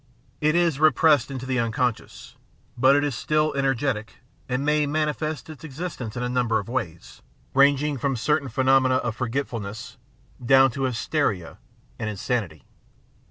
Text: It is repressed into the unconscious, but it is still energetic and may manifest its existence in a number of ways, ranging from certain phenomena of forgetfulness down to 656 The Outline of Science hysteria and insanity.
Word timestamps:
It 0.41 0.55
is 0.55 0.79
repressed 0.79 1.29
into 1.29 1.45
the 1.45 1.59
unconscious, 1.59 2.35
but 2.75 2.95
it 2.95 3.03
is 3.03 3.13
still 3.13 3.53
energetic 3.53 4.13
and 4.49 4.65
may 4.65 4.87
manifest 4.87 5.47
its 5.47 5.63
existence 5.63 6.17
in 6.17 6.23
a 6.23 6.27
number 6.27 6.57
of 6.57 6.67
ways, 6.67 7.21
ranging 7.53 7.99
from 7.99 8.15
certain 8.15 8.49
phenomena 8.49 8.95
of 8.95 9.15
forgetfulness 9.15 9.97
down 10.43 10.71
to 10.71 10.87
656 10.87 10.87
The 10.87 10.87
Outline 10.87 10.87
of 10.87 10.95
Science 10.97 10.97
hysteria 10.97 11.57
and 11.99 12.09
insanity. 12.09 12.63